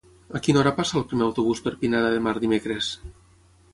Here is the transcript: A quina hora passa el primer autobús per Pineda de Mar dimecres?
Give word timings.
A 0.37 0.39
quina 0.45 0.61
hora 0.61 0.71
passa 0.77 0.95
el 1.01 1.05
primer 1.11 1.27
autobús 1.27 1.63
per 1.67 1.73
Pineda 1.83 2.11
de 2.17 2.25
Mar 2.29 2.37
dimecres? 2.47 2.89